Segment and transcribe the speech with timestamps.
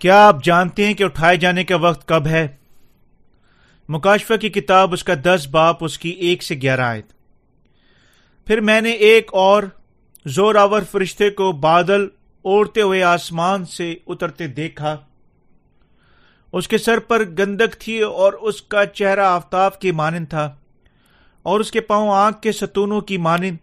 [0.00, 2.48] کیا آپ جانتے ہیں کہ اٹھائے جانے کا وقت کب ہے؟
[3.88, 7.02] مکاشفہ کی کتاب اس کا دس باپ اس کی ایک سے گیارہ آئے
[8.46, 9.62] پھر میں نے ایک اور
[10.26, 12.08] زور آور فرشتے کو بادل
[12.42, 14.96] اوڑھتے ہوئے آسمان سے اترتے دیکھا۔
[16.52, 20.54] اس کے سر پر گندک تھی اور اس کا چہرہ آفتاب کی مانند تھا
[21.42, 23.56] اور اس کے پاؤں آنکھ کے ستونوں کی مانند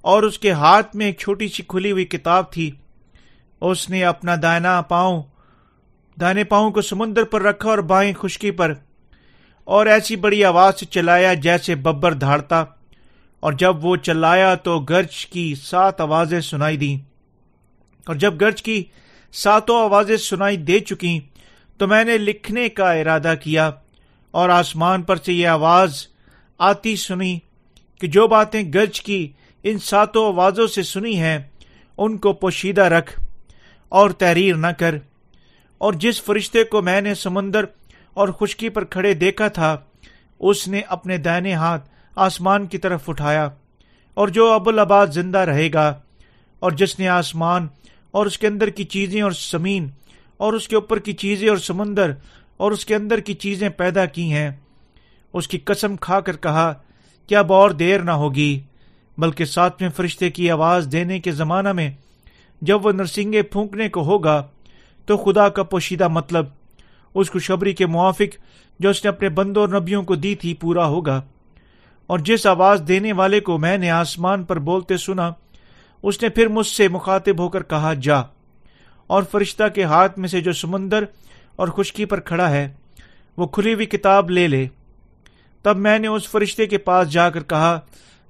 [0.00, 2.70] اور اس کے ہاتھ میں ایک چھوٹی سی کھلی ہوئی کتاب تھی۔
[3.60, 5.22] اس نے اپنا دائنا پاؤں
[6.16, 8.72] دائنے پاؤں کو سمندر پر رکھا اور بائیں خشکی پر،
[9.66, 12.64] اور ایسی بڑی آواز سے چلایا جیسے ببر دھاڑتا،
[13.42, 16.96] اور جب وہ چلایا تو گرج کی سات آوازیں سنائی دیں۔
[18.06, 18.82] اور جب گرج کی
[19.34, 21.18] ساتوں آوازیں سنائی دے چکی
[21.80, 23.70] تو میں نے لکھنے کا ارادہ کیا،
[24.34, 26.06] اور آسمان پر سے یہ آواز
[26.60, 27.38] آتی سنی
[28.00, 29.26] کہ جو باتیں گرج کی
[29.64, 31.38] ان ساتوں آوازوں سے سنی ہیں،
[31.98, 33.12] ان کو پوشیدہ رکھ
[33.92, 34.94] اور تحریر نہ کر۔
[35.82, 37.64] اور جس فرشتے کو میں نے سمندر
[38.14, 39.76] اور خشکی پر کھڑے دیکھا تھا،
[40.40, 43.48] اس نے اپنے دائنے ہاتھ آسمان کی طرف اٹھایا
[44.16, 45.92] اور جو ابوالآباد زندہ رہے گا
[46.62, 47.66] اور جس نے آسمان
[48.14, 49.88] اور اس کے اندر کی چیزیں اور زمین
[50.36, 52.12] اور اس کے اوپر کی چیزیں اور سمندر
[52.56, 54.50] اور اس کے اندر کی چیزیں پیدا کی ہیں،
[55.34, 56.72] اس کی قسم کھا کر کہا،
[57.28, 58.58] کیا اور دیر نہ ہوگی؟
[59.18, 61.90] بلکہ ساتویں فرشتے کی آواز دینے کے زمانہ میں
[62.62, 64.42] جب وہ نرسنگے پھونکنے کو ہوگا
[65.06, 66.46] تو خدا کا پوشیدہ مطلب
[67.14, 68.36] اس خوشبری کے موافق
[68.80, 71.22] جو اس نے اپنے بندوں اور نبیوں کو دی تھی پورا ہوگا۔
[72.06, 75.32] اور جس آواز دینے والے کو میں نے آسمان پر بولتے سنا،
[76.02, 78.20] اس نے پھر مجھ سے مخاطب ہو کر کہا، جا۔
[79.06, 81.04] اور فرشتہ کے ہاتھ میں سے جو سمندر
[81.56, 82.72] اور خشکی پر کھڑا ہے،
[83.36, 84.66] وہ کھلی ہوئی کتاب لے لے۔
[85.62, 87.80] تب میں نے اس فرشتے کے پاس جا کر کہا،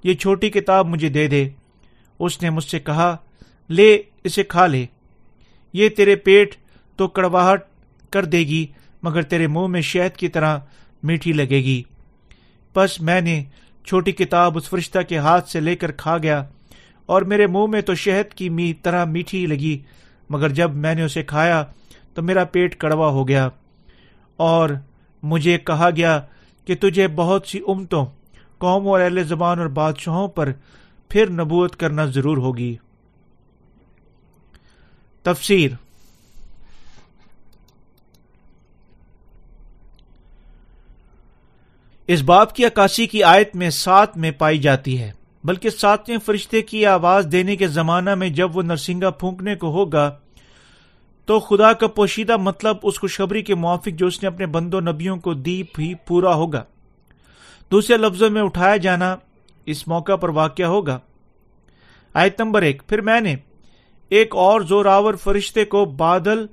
[0.03, 1.49] یہ چھوٹی کتاب مجھے دے دے۔
[2.19, 3.17] اس نے مجھ سے کہا،
[3.69, 4.85] لے، اسے کھا لے۔
[5.73, 6.55] یہ تیرے پیٹ
[7.03, 7.63] تو کڑواہٹ
[8.11, 8.65] کر دے گی،
[9.03, 10.57] مگر تیرے منہ میں شہد کی طرح
[11.03, 11.81] میٹھی لگے گی۔
[12.75, 13.43] بس میں نے
[13.85, 16.43] چھوٹی کتاب اس فرشتہ کے ہاتھ سے لے کر کھا گیا،
[17.05, 19.77] اور میرے منہ میں تو شہد کی می، طرح میٹھی لگی،
[20.29, 21.63] مگر جب میں نے اسے کھایا
[22.13, 23.49] تو میرا پیٹ کڑوا ہو گیا۔
[24.35, 24.69] اور
[25.23, 26.21] مجھے کہا گیا
[26.65, 28.05] کہ تجھے بہت سی امتوں
[28.57, 30.51] قوم اور اہل زبان اور بادشاہوں پر
[31.09, 32.75] پھر نبوت کرنا ضرور ہوگی۔
[35.25, 35.71] تفسیر
[42.13, 45.11] اس باپ کی عکاسی کی آیت میں سات میں پائی جاتی ہے۔
[45.43, 50.17] بلکہ ساتویں فرشتے کی آواز دینے کے زمانہ میں جب وہ نرسنگا پھونکنے کو ہوگا،
[51.25, 55.17] تو خدا کا پوشیدہ مطلب اس خوشخبری کے موافق جو اس نے اپنے بندوں نبیوں
[55.17, 56.63] کو دی بھی پورا ہوگا۔
[57.71, 59.15] دوسرے لفظوں میں اٹھایا جانا
[59.65, 60.99] اس موقع پر واقع ہوگا۔
[62.13, 63.35] آیت نمبر ایک، پھر میں نے
[64.09, 66.45] ایک اور زور آور فرشتے کو بادل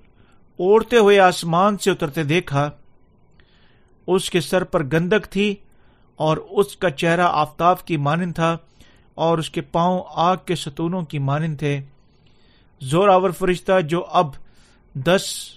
[0.56, 2.70] اوڑھتے ہوئے آسمان سے اترتے دیکھا۔
[4.14, 5.54] اس کے سر پر گندک تھی
[6.16, 8.58] اور اس کا چہرہ آفتاب کی مانند تھا
[9.14, 11.80] اور اس کے پاؤں آگ کے ستونوں کی مانند تھے۔
[12.80, 14.26] زور آور فرشتہ جو اب
[14.94, 15.50] دس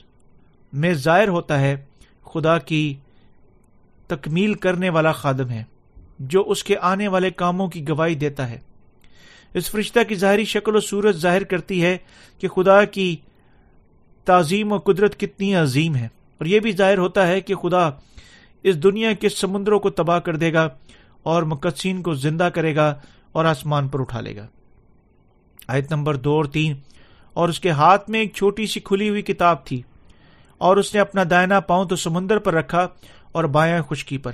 [0.73, 1.85] میں ظاہر ہوتا ہے،
[2.25, 2.93] خدا کی
[4.07, 5.63] تکمیل کرنے والا خادم ہے،
[6.19, 8.59] جو اس کے آنے والے کاموں کی گواہی دیتا ہے۔
[9.53, 11.97] اس فرشتہ کی ظاہری شکل و صورت ظاہر کرتی ہے
[12.39, 13.15] کہ خدا کی
[14.25, 17.89] تعظیم و قدرت کتنی عظیم ہے۔ اور یہ بھی ظاہر ہوتا ہے کہ خدا
[18.63, 20.67] اس دنیا کے سمندروں کو تباہ کر دے گا
[21.23, 22.93] اور مقدسین کو زندہ کرے گا
[23.31, 24.47] اور آسمان پر اٹھا لے گا۔
[25.67, 26.75] آیت نمبر دو اور تین،
[27.35, 29.81] اور اس کے ہاتھ میں ایک چھوٹی سی کھلی ہوئی کتاب تھی،
[30.61, 32.87] اور اس نے اپنا دائنا پاؤں تو سمندر پر رکھا
[33.31, 34.31] اور بایاں خشکی پر،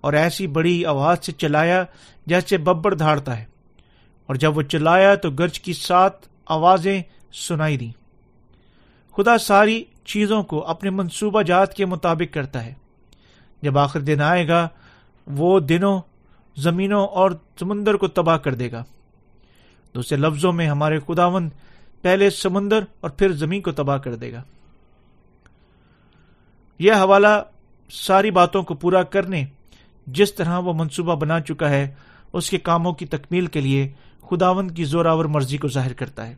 [0.00, 1.82] اور ایسی بڑی آواز سے چلایا
[2.26, 3.44] جیسے ببر دھاڑتا ہے،
[4.28, 7.00] اور جب وہ چلایا تو گرج کی سات آوازیں
[7.38, 7.90] سنائی دی
[9.14, 12.74] خدا ساری چیزوں کو اپنے منصوبہ جات کے مطابق کرتا ہے۔
[13.62, 14.68] جب آخر دن آئے گا،
[15.26, 16.00] وہ دنوں
[16.56, 18.84] زمینوں اور سمندر کو تباہ کر دے گا۔
[19.94, 21.48] دوسرے لفظوں میں ہمارے خداون
[22.02, 24.42] پہلے سمندر اور پھر زمین کو تباہ کر دے گا۔
[26.78, 27.42] یہ حوالہ
[27.90, 29.44] ساری باتوں کو پورا کرنے
[30.06, 31.94] جس طرح وہ منصوبہ بنا چکا ہے،
[32.32, 33.92] اس کے کاموں کی تکمیل کے لیے
[34.30, 36.34] خداون کی زوراور مرضی کو ظاہر کرتا ہے۔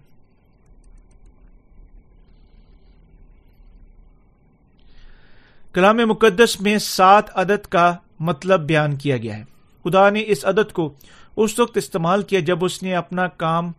[5.74, 9.44] کلام مقدس میں سات عدد کا مطلب بیان کیا گیا ہے۔
[9.84, 10.92] خدا نے اس عدد کو
[11.36, 13.70] اس وقت استعمال کیا جب اس نے اپنا کام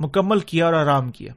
[0.00, 1.32] مکمل کیا اور آرام کیا۔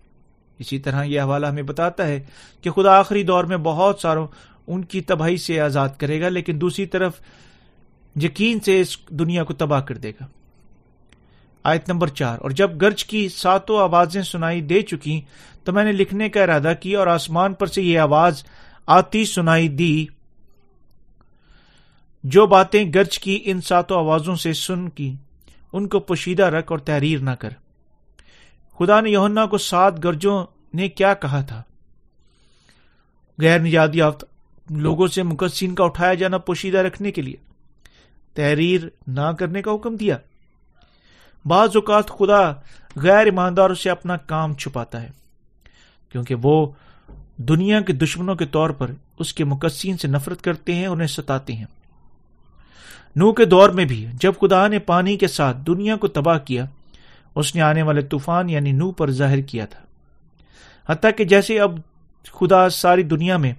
[0.59, 2.23] اسی طرح یہ حوالہ ہمیں بتاتا ہے
[2.61, 4.27] کہ خدا آخری دور میں بہت ساروں
[4.67, 7.19] ان کی تباہی سے آزاد کرے گا، لیکن دوسری طرف
[8.15, 10.25] یقین سے اس دنیا کو تباہ کر دے گا۔
[11.63, 15.21] آیت نمبر چار، اور جب گرج کی ساتوں آوازیں سنائی دے چکی
[15.63, 18.43] تو میں نے لکھنے کا ارادہ کیا اور آسمان پر سے یہ آواز
[18.87, 20.05] آتی سنائی دی۔
[22.23, 25.15] جو باتیں گرج کی ان ساتوں آوازوں سے سن کی۔
[25.73, 27.49] ان کو پوشیدہ رکھ اور تحریر نہ کر۔
[28.79, 31.63] خدا نے یونا کو سات گرجوں نے کیا کہا تھا؟
[33.39, 34.25] غیر نجات یافتہ
[34.73, 37.35] لوگوں سے مقدسین کا اٹھایا جانا پوشیدہ رکھنے کے لیے۔
[38.33, 40.17] تحریر نہ کرنے کا حکم دیا۔
[41.45, 42.53] بعض اوقات خدا
[42.95, 45.09] غیر ایمانداروں سے اپنا کام چھپاتا ہے،
[46.11, 46.71] کیونکہ وہ
[47.37, 51.53] دنیا کے دشمنوں کے طور پر اس کے مقصین سے نفرت کرتے ہیں، انہیں ستاتے
[51.53, 51.65] ہیں۔
[53.15, 56.65] نو کے دور میں بھی جب خدا نے پانی کے ساتھ دنیا کو تباہ کیا،
[57.35, 59.79] اس نے آنے والے طوفان یعنی نو پر ظاہر کیا تھا۔
[60.91, 61.79] حتیٰ کہ جیسے اب
[62.31, 63.53] خدا ساری دنیا میں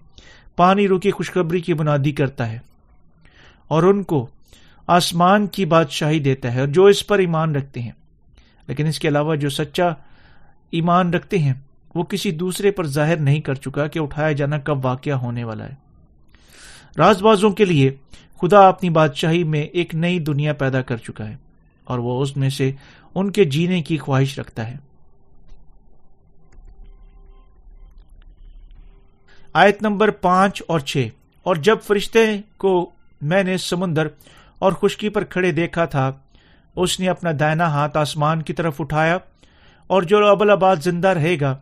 [0.57, 2.59] پانی روکی خوشخبری کی بنیادی کرتا ہے
[3.69, 4.27] اور ان کو
[4.87, 7.93] آسمان کی بادشاہی دیتا ہے اور جو اس پر ایمان رکھتے ہیں۔
[8.67, 9.89] لیکن اس کے علاوہ جو سچا
[10.71, 11.55] ایمان رکھتے ہیں
[11.97, 15.65] وہ کسی دوسرے پر ظاہر نہیں کر چکا کہ اٹھایا جانا کب واقعہ ہونے والا
[15.65, 15.75] ہے۔
[16.99, 17.91] راز بازوں کے لیے
[18.41, 21.37] خدا اپنی بادشاہی میں ایک نئی دنیا پیدا کر چکا ہے
[21.85, 22.73] اور وہ اس میں سے
[23.15, 24.77] ان کے جینے کی خواہش رکھتا ہے۔
[29.53, 31.09] آیت نمبر پانچ اور چھ۔
[31.43, 32.91] اور جب فرشتے کو
[33.21, 34.07] میں نے سمندر
[34.59, 36.13] اور خشکی پر کھڑے دیکھا تھا،
[36.77, 39.19] اس نے اپنا دائنا ہاتھ آسمان کی طرف اٹھایا
[39.87, 41.57] اور جو ابل آباد زندہ رہے گا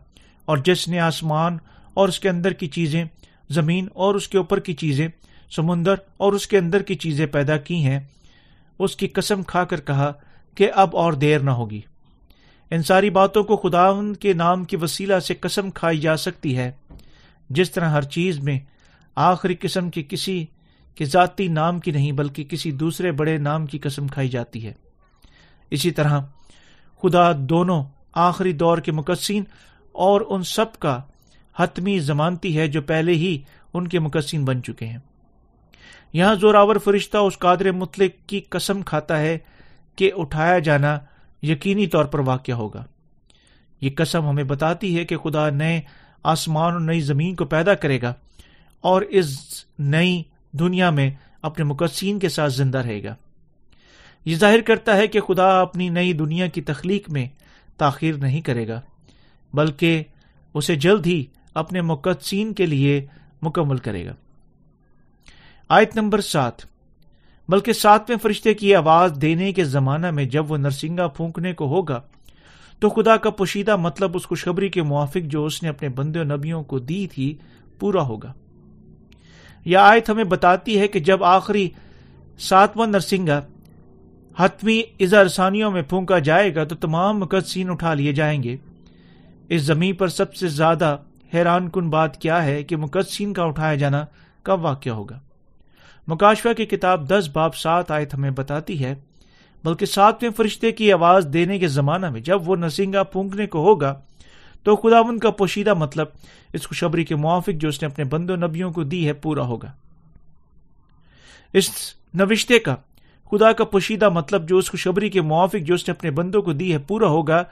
[0.45, 1.57] اور جس نے آسمان
[1.93, 3.05] اور اس کے اندر کی چیزیں،
[3.49, 5.07] زمین اور اس کے اوپر کی چیزیں،
[5.51, 7.99] سمندر اور اس کے اندر کی چیزیں پیدا کی ہیں،
[8.79, 10.11] اس کی قسم کھا کر کہا
[10.55, 11.81] کہ اب اور دیر نہ ہوگی۔
[12.71, 16.71] ان ساری باتوں کو خدا کے نام کی وسیلہ سے قسم کھائی جا سکتی ہے۔
[17.49, 18.59] جس طرح ہر چیز میں
[19.15, 20.45] آخری قسم کی کسی
[20.95, 24.73] کے ذاتی نام کی نہیں، بلکہ کسی دوسرے بڑے نام کی قسم کھائی جاتی ہے۔
[25.71, 26.19] اسی طرح
[27.01, 27.83] خدا دونوں
[28.13, 29.43] آخری دور کے مقصین
[29.95, 31.01] اور ان سب کا
[31.55, 33.37] حتمی زمانتی ہے جو پہلے ہی
[33.73, 34.97] ان کے مقصین بن چکے ہیں۔
[36.13, 39.37] یہاں زوراور فرشتہ اس قادر مطلق کی قسم کھاتا ہے
[39.95, 40.99] کہ اٹھایا جانا
[41.43, 42.83] یقینی طور پر واقع ہوگا۔
[43.81, 45.81] یہ قسم ہمیں بتاتی ہے کہ خدا نئے
[46.23, 48.13] آسمان اور نئی زمین کو پیدا کرے گا
[48.81, 49.39] اور اس
[49.79, 51.11] نئی دنیا میں
[51.41, 53.15] اپنے مقصین کے ساتھ زندہ رہے گا۔
[54.25, 57.27] یہ ظاہر کرتا ہے کہ خدا اپنی نئی دنیا کی تخلیق میں
[57.77, 58.81] تاخیر نہیں کرے گا۔
[59.55, 60.03] بلکہ
[60.53, 63.05] اسے جلد ہی اپنے مقدسین کے لیے
[63.41, 64.13] مکمل کرے گا۔
[65.69, 66.53] آیت نمبر سات۔
[67.49, 72.01] بلکہ ساتویں فرشتے کی آواز دینے کے زمانہ میں جب وہ نرسنگا پھونکنے کو ہوگا،
[72.79, 76.23] تو خدا کا پوشیدہ مطلب اس خوشخبری کے موافق جو اس نے اپنے بندے و
[76.23, 77.37] نبیوں کو دی تھی،
[77.79, 78.33] پورا ہوگا۔
[79.65, 81.69] یہ آیت ہمیں بتاتی ہے کہ جب آخری
[82.39, 83.41] ساتواں نرسنگا
[84.37, 88.57] حتمی ازارسانیوں میں پھونکا جائے گا، تو تمام مقدسین اٹھا لیے جائیں گے۔
[89.49, 90.95] اس زمین پر سب سے زیادہ
[91.33, 94.05] حیران کن بات کیا ہے کہ مقدسین کا اٹھایا جانا
[94.43, 95.19] کب واقع ہوگا؟
[96.07, 98.93] مکاشفہ کی کتاب دس باب سات آیت ہمیں بتاتی ہے،
[99.63, 103.93] بلکہ ساتویں فرشتے کی آواز دینے کے زمانہ میں جب وہ نسنگا پونکنے کو ہوگا،
[104.63, 106.07] تو خدا ان کا پوشیدہ مطلب
[106.53, 109.41] اس خوشبری کے موافق جو اس نے اپنے بند و نبیوں کو دی ہے پورا
[109.41, 109.71] ہوگا۔
[111.53, 111.69] اس
[112.13, 112.75] نوشتے کا،
[113.31, 116.53] خدا کا پوشیدہ مطلب جو اس خوشبری کے موافق جو اس نے اپنے بندوں کو
[116.53, 117.43] دی ہے پورا ہوگا،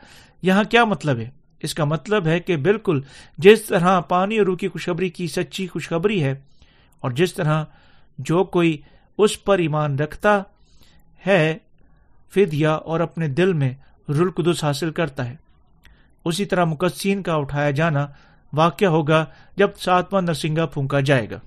[0.41, 1.29] یہاں کیا مطلب ہے؟
[1.63, 2.99] اس کا مطلب ہے کہ بالکل
[3.37, 6.33] جس طرح پانی اور روح کی خوشخبری کی سچی خوشخبری ہے،
[7.03, 7.63] اور جس طرح
[8.19, 8.77] جو کوئی
[9.19, 10.41] اس پر ایمان رکھتا
[11.27, 11.57] ہے،
[12.33, 13.73] فدیہ اور اپنے دل میں
[14.07, 15.35] رل قدس حاصل کرتا ہے۔
[16.25, 18.05] اسی طرح مقدسین کا اٹھایا جانا
[18.53, 19.25] واقع ہوگا
[19.57, 21.39] جب ساتواں نرسنگا پھونکا جائے گا۔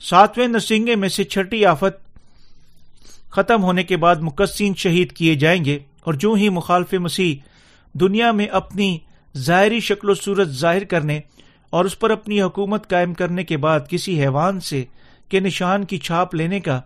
[0.00, 2.05] ساتویں نرسنگے میں سے چھٹی آفت
[3.36, 7.34] ختم ہونے کے بعد مقدسین شہید کیے جائیں گے اور جو ہی مخالف مسیح
[7.94, 8.98] دنیا میں اپنی
[9.36, 11.20] ظاہری شکل و صورت ظاہر کرنے
[11.72, 14.84] اور اس پر اپنی حکومت قائم کرنے کے بعد کسی حیوان سے
[15.28, 16.80] کے نشان کی چھاپ لینے کا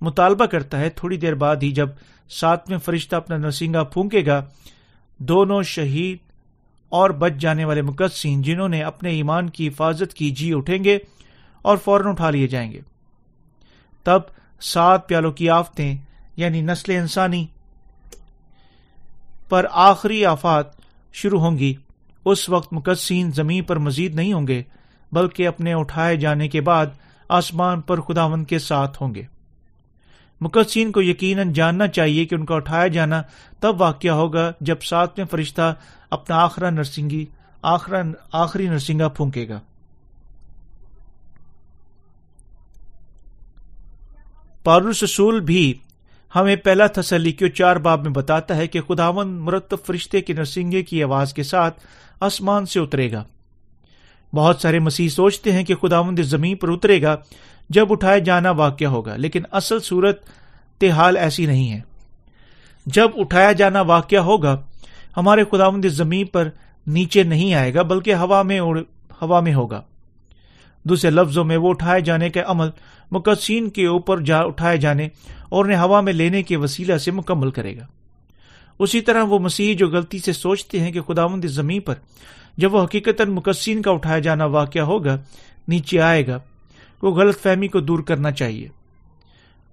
[0.00, 1.88] مطالبہ کرتا ہے، تھوڑی دیر بعد ہی جب
[2.30, 4.44] ساتویں فرشتہ اپنا نرسنگا پھونکے گا،
[5.20, 6.18] دونوں شہید
[6.92, 10.98] اور بچ جانے والے مقدسین جنہوں نے اپنے ایمان کی حفاظت کی جی اٹھیں گے
[11.64, 12.80] اور فوراً اٹھا لیے جائیں گے۔
[14.06, 14.20] تب
[14.60, 15.96] سات پیالوں کی آفتیں
[16.36, 17.46] یعنی نسل انسانی،
[19.48, 20.66] پر آخری آفات
[21.12, 21.74] شروع ہوں گی۔
[22.24, 24.62] اس وقت مقدسین زمین پر مزید نہیں ہوں گے،
[25.12, 26.86] بلکہ اپنے اٹھائے جانے کے بعد
[27.28, 29.22] آسمان پر خداون کے ساتھ ہوں گے۔
[30.40, 33.22] مقدسین کو یقیناً جاننا چاہیے کہ ان کا اٹھایا جانا
[33.60, 35.74] تب واقع ہوگا جب ساتویں فرشتہ
[36.10, 37.24] اپنا آخرا نرسنگی
[37.62, 39.60] آخری نرسنگا پھونکے گا۔
[44.64, 45.74] پارس رسول بھی
[46.34, 50.82] ہمیں پہلا تسلی کے چار باب میں بتاتا ہے کہ خداون مرتب فرشتے کے نرسنگے
[50.82, 51.80] کی آواز کے ساتھ
[52.20, 53.24] آسمان سے اترے گا۔
[54.34, 57.16] بہت سارے مسیح سوچتے ہیں کہ خداوند زمین پر اترے گا
[57.70, 60.24] جب اٹھائے جانا واقع ہوگا، لیکن اصل صورت
[60.80, 61.80] تحال ایسی نہیں ہے۔
[62.86, 64.56] جب اٹھایا جانا واقع ہوگا،
[65.16, 66.48] ہمارے خداوند زمین پر
[66.86, 69.82] نیچے نہیں آئے گا، بلکہ ہوا میں ہوا میں ہوگا۔
[70.84, 72.68] دوسرے لفظوں میں وہ اٹھائے جانے کا عمل
[73.10, 75.08] مقدسین کے اوپر جا اٹھائے جانے
[75.48, 77.86] اور انہیں ہوا میں لینے کے وسیلہ سے مکمل کرے گا۔
[78.78, 81.94] اسی طرح وہ مسیح جو غلطی سے سوچتے ہیں کہ خداوند زمین پر
[82.56, 85.18] جب وہ حقیقت مقدسین کا اٹھایا جانا واقع ہوگا،
[85.68, 86.38] نیچے آئے گا۔
[87.02, 88.68] وہ غلط فہمی کو دور کرنا چاہیے۔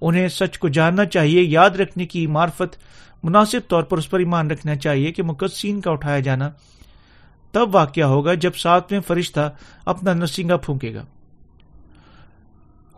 [0.02, 2.78] انہیں سچ کو جاننا چاہیے، یاد رکھنے کی معرفت
[3.24, 6.50] مناسب طور پر اس پر ایمان رکھنا چاہیے کہ مقدسین کا اٹھایا جانا
[7.52, 9.50] تب واقع ہوگا جب ساتویں فرشتہ
[9.86, 11.04] اپنا نرسنگا پھونکے گا۔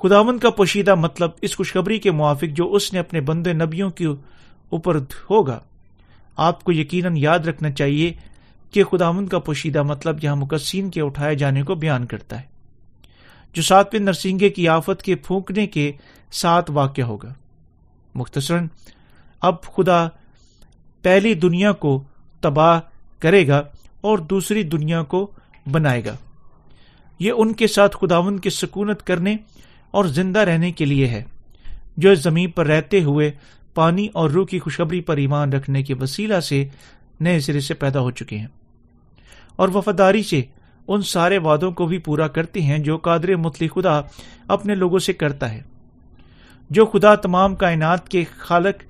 [0.02, 4.06] خداون کا پوشیدہ مطلب اس خوشخبری کے موافق جو اس نے اپنے بندے نبیوں کے
[4.06, 4.98] اوپر
[5.30, 5.60] ہوگا۔
[6.38, 8.14] آپ کو یقیناً یاد رکھنا چاہیے
[8.72, 12.46] کہ خداون کا پوشیدہ مطلب یہاں مقصین کے اٹھائے جانے کو بیان کرتا ہے،
[13.54, 15.92] جو ساتویں نرسنگے کی آفت کے پھونکنے کے
[16.32, 17.34] ساتھ واقع ہوگا۔
[18.16, 18.68] مختصراً،
[19.42, 20.08] اب خدا
[21.02, 22.04] پہلی دنیا کو
[22.42, 22.80] تباہ
[23.20, 23.62] کرے گا
[24.04, 25.32] اور دوسری دنیا کو
[25.72, 26.16] بنائے گا۔
[27.20, 29.36] یہ ان کے ساتھ خداون کی سکونت کرنے
[29.92, 31.24] اور زندہ رہنے کے لیے ہے،
[31.98, 33.32] جو اس زمین پر رہتے ہوئے
[33.74, 36.68] پانی اور روح کی خوشخبری پر ایمان رکھنے کے وسیلہ سے
[37.20, 38.48] نئے سرے سے پیدا ہو چکے ہیں۔
[39.56, 40.42] اور وفاداری سے
[40.88, 44.02] ان سارے وعدوں کو بھی پورا کرتے ہیں جو قادر متلی خدا
[44.48, 45.62] اپنے لوگوں سے کرتا ہے۔
[46.70, 48.84] جو خدا تمام کائنات کے خالق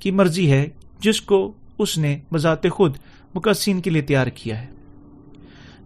[0.00, 2.96] کی مرضی ہے، جس کو اس نے بذات خود
[3.34, 4.66] مقصین کے لیے تیار کیا ہے۔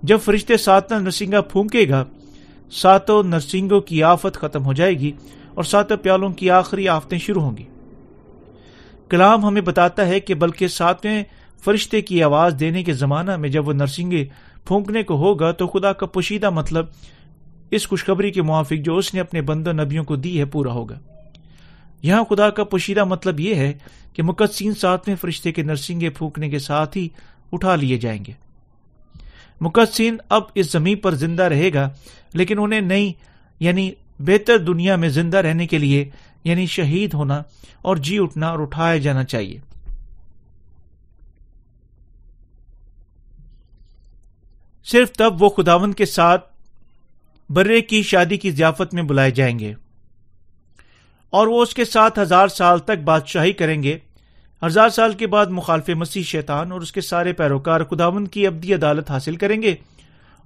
[0.02, 2.04] جب فرشتے ساتنا نرسنگا پھونکے گا،
[2.70, 5.12] ساتوں نرسنگوں کی آفت ختم ہو جائے گی
[5.54, 7.64] اور ساتوں پیالوں کی آخری آفتیں شروع ہوں گی۔
[9.08, 11.24] کلام ہمیں بتاتا ہے کہ بلکہ ساتویں
[11.64, 14.24] فرشتے کی آواز دینے کے زمانہ میں جب وہ نرسنگے
[14.64, 16.86] پھونکنے کو ہوگا تو خدا کا پوشیدہ مطلب
[17.70, 20.98] اس خوشخبری کے موافق جو اس نے اپنے بندہ نبیوں کو دی ہے پورا ہوگا۔
[22.04, 23.72] یہاں خدا کا پوشیدہ مطلب یہ ہے
[24.12, 27.08] کہ مقدسین ساتویں فرشتے کے نرسنگے پھونکنے کے ساتھ ہی
[27.52, 28.32] اٹھا لیے جائیں گے۔
[29.60, 31.88] مقدسین اب اس زمین پر زندہ رہے گا،
[32.34, 33.12] لیکن انہیں نئی
[33.60, 36.10] یعنی بہتر دنیا میں زندہ رہنے کے لیے
[36.44, 37.42] یعنی شہید ہونا
[37.82, 39.58] اور جی اٹھنا اور اٹھایا جانا چاہیے۔
[44.84, 46.52] صرف تب وہ خداون کے ساتھ
[47.50, 49.74] برے کی شادی کی ضیافت میں بلائے جائیں گے۔
[51.34, 53.98] اور وہ اس کے ساتھ ہزار سال تک بادشاہی کریں گے۔
[54.66, 58.74] ہزار سال کے بعد مخالف مسیح شیطان اور اس کے سارے پیروکار خداون کی ابدی
[58.74, 59.74] عدالت حاصل کریں گے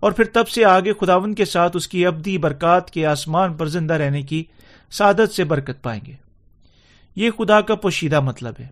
[0.01, 3.67] اور پھر تب سے آگے خداون کے ساتھ اس کی ابدی برکات کے آسمان پر
[3.67, 4.45] زندہ رہنے کی
[4.91, 6.13] سعادت سے برکت پائیں گے۔
[7.17, 8.67] یہ خدا کا پوشیدہ مطلب ہے۔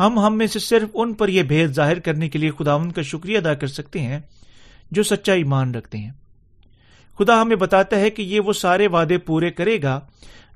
[0.00, 3.02] ہم ہم میں سے صرف ان پر یہ بھید ظاہر کرنے کے لیے خداون کا
[3.02, 4.18] شکریہ ادا کر سکتے ہیں
[4.90, 6.10] جو سچا ایمان رکھتے ہیں۔
[7.18, 10.00] خدا ہمیں بتاتا ہے کہ یہ وہ سارے وعدے پورے کرے گا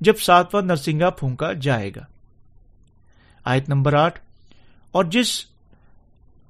[0.01, 2.05] جب ساتواں نرسنگا پھونکا جائے گا۔
[3.45, 4.21] آیت نمبر آٹھ،
[4.91, 5.29] اور جس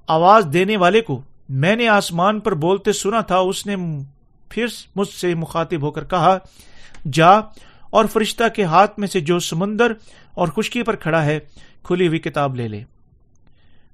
[0.07, 3.75] آواز دینے والے کو میں نے آسمان پر بولتے سنا تھا، اس نے
[4.49, 4.65] پھر
[4.95, 6.37] مجھ سے مخاطب ہو کر کہا،
[7.13, 7.29] جا
[7.89, 9.91] اور فرشتہ کے ہاتھ میں سے جو سمندر
[10.33, 11.39] اور خشکی پر کھڑا ہے،
[11.83, 12.83] کھلی ہوئی کتاب لے لے۔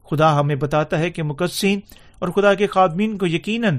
[0.10, 1.80] خدا ہمیں بتاتا ہے کہ مقصین
[2.20, 3.78] اور خدا کے خادمین کو یقیناً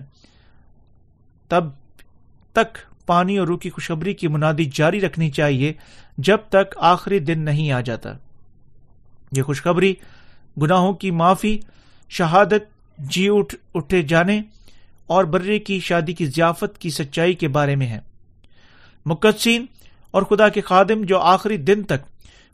[1.50, 1.64] تب
[2.52, 5.72] تک پانی اور روح کی خوشبری کی منادی جاری رکھنی چاہیے
[6.18, 8.10] جب تک آخری دن نہیں آ جاتا۔
[9.36, 9.94] یہ خوشخبری
[10.62, 11.58] گناہوں کی معافی،
[12.08, 12.64] شہادت
[12.98, 14.40] جی اٹھ، اٹھے جانے
[15.06, 18.00] اور برے کی شادی کی ضیافت کی سچائی کے بارے میں ہے۔
[19.06, 19.66] مقدسین
[20.10, 22.00] اور خدا کے خادم جو آخری دن تک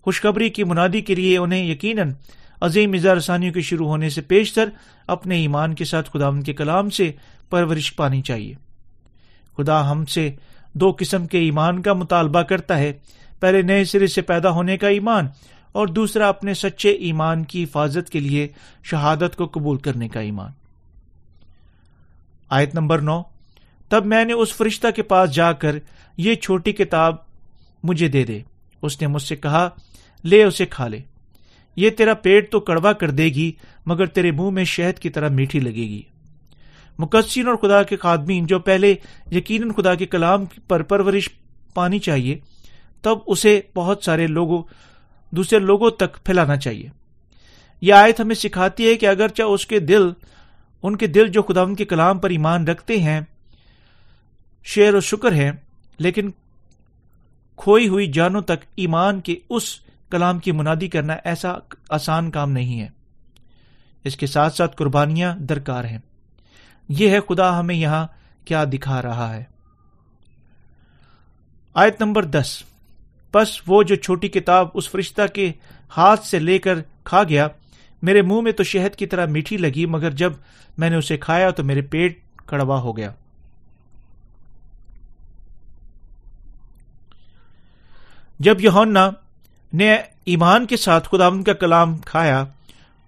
[0.03, 2.13] خوشخبری کی منادی کے لیے انہیں یقیناً
[2.61, 4.69] عظیم اظہار رسانیوں کے شروع ہونے سے پیشتر
[5.07, 7.13] اپنے ایمان کے ساتھ خدا ان کے کلام سے
[7.51, 8.55] پرورش پانی چاہیے۔
[9.57, 10.31] خدا ہم سے
[10.73, 12.93] دو قسم کے ایمان کا مطالبہ کرتا ہے۔
[13.41, 15.29] پہلے نئے سرے سے پیدا ہونے کا ایمان
[15.73, 18.49] اور دوسرا اپنے سچے ایمان کی حفاظت کے لیے
[18.83, 20.51] شہادت کو قبول کرنے کا ایمان۔
[22.49, 23.23] آیت نمبر نو۔
[23.89, 25.77] تب میں نے اس فرشتہ کے پاس جا کر
[26.17, 27.17] یہ چھوٹی کتاب
[27.83, 28.41] مجھے دے دے۔
[28.83, 29.69] اس نے مجھ سے کہا،
[30.25, 30.99] لے اسے کھا لے۔
[31.77, 33.53] یہ تیرا پیٹ تو کڑوا کر دے گی،
[33.87, 36.03] مگر تیرے منہ میں شہد کی طرح میٹھی لگے گی۔
[36.99, 38.95] مقصین اور خدا کے خادمین، جو پہلے
[39.33, 41.29] یقیناً خدا کے کلام پر پرورش
[41.75, 42.39] پانی چاہیے،
[43.03, 44.63] تب اسے بہت سارے لوگوں،
[45.31, 46.89] دوسرے لوگوں تک پھیلانا چاہیے۔
[47.81, 50.03] یہ آیت ہمیں سکھاتی ہے کہ اگرچہ اس کے دل،
[50.83, 53.21] ان کے دل جو خدا ان کے کلام پر ایمان رکھتے ہیں،
[54.65, 55.53] شعر و شکر ہے
[55.99, 56.31] لیکن
[57.57, 59.63] کھوئی ہوئی جانوں تک ایمان کے اس
[60.11, 61.55] کلام کی منادی کرنا ایسا
[61.91, 62.89] آسان کام نہیں ہے۔
[64.05, 65.99] اس کے ساتھ ساتھ قربانیاں درکار ہیں۔
[66.89, 68.07] یہ ہے خدا ہمیں یہاں
[68.45, 69.45] کیا دکھا رہا ہے۔
[71.75, 72.63] آیت نمبر دس۔
[73.35, 75.53] بس وہ جو چھوٹی کتاب اس فرشتہ کے
[75.97, 76.75] ہاتھ سے لے کر
[77.05, 77.49] کھا گیا،
[78.03, 80.33] میرے منہ میں تو شہد کی طرح میٹھی لگی، مگر جب
[80.79, 83.13] میں نے اسے کھایا تو میرے پیٹ کڑوا ہو گیا۔
[88.39, 89.11] جب یونا
[89.73, 92.45] نے ایمان کے ساتھ خدا کا کلام کھایا،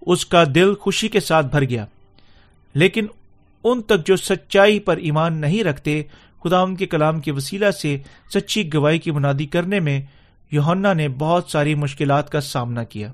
[0.01, 1.85] اس کا دل خوشی کے ساتھ بھر گیا۔
[2.73, 3.05] لیکن
[3.71, 6.03] ان تک جو سچائی پر ایمان نہیں رکھتے،
[6.43, 7.97] خدا ان کے کلام کے وسیلہ سے
[8.33, 10.01] سچی گواہی کی منادی کرنے میں
[10.51, 13.13] یونا نے بہت ساری مشکلات کا سامنا کیا۔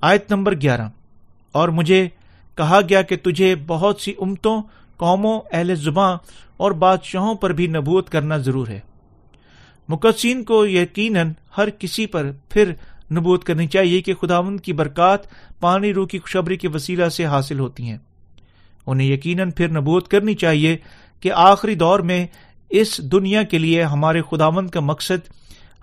[0.00, 0.88] آیت نمبر گیارہ۔
[1.52, 2.08] اور مجھے
[2.56, 4.62] کہا گیا کہ تجھے بہت سی امتوں،
[4.96, 6.16] قوموں، اہل زباں
[6.56, 8.80] اور بادشاہوں پر بھی نبوت کرنا ضرور ہے۔
[9.88, 12.72] مقدسین کو یقیناً ہر کسی پر پھر
[13.12, 15.20] نبوت کرنی چاہیے کہ خداون کی برکات،
[15.60, 17.98] پانی، روح کی خوشبری کے وسیلہ سے حاصل ہوتی ہیں۔
[18.86, 20.76] انہیں یقیناً پھر نبوت کرنی چاہیے
[21.20, 22.26] کہ آخری دور میں
[22.70, 25.28] اس دنیا کے لیے ہمارے خداون کا مقصد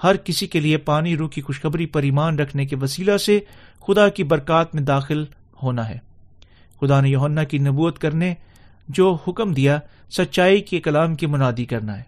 [0.04, 3.40] ہر کسی کے لیے پانی روح کی خوشخبری پر ایمان رکھنے کے وسیلہ سے
[3.88, 5.26] خدا کی برکات میں داخل
[5.64, 5.98] ہونا ہے۔
[6.82, 8.34] خدا نے یونا کی نبوت کرنے
[8.88, 9.80] جو حکم دیا،
[10.12, 12.04] سچائی کے کلام کی منادی کرنا ہے۔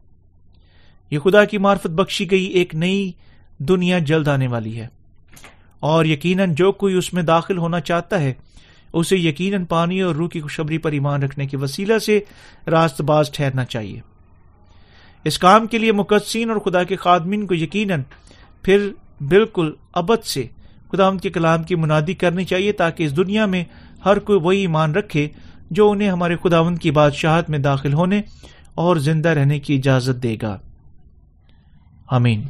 [1.11, 3.11] یہ خدا کی معرفت بخشی گئی ایک نئی
[3.57, 4.87] دنیا جلد آنے والی ہے
[5.79, 8.33] اور یقیناً جو کوئی اس میں داخل ہونا چاہتا ہے
[8.93, 12.19] اسے یقیناً پانی اور روح کی خوشبری پر ایمان رکھنے کے وسیلہ سے
[12.67, 13.99] راست باز ٹھہرنا چاہیے۔
[15.23, 18.01] اس کام کے لیے مقدسین اور خدا کے خادمین کو یقیناً
[18.61, 18.91] پھر
[19.29, 20.47] بالکل ابد سے
[20.91, 23.63] خدا کے کلام کی منادی کرنی چاہیے تاکہ اس دنیا میں
[24.05, 25.27] ہر کوئی وہی ایمان رکھے
[25.71, 28.21] جو انہیں ہمارے خداون کی بادشاہت میں داخل ہونے
[28.75, 30.57] اور زندہ رہنے کی اجازت دے گا۔
[32.07, 32.43] امین